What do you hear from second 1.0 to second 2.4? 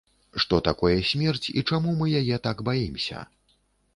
смерць і чаму мы яе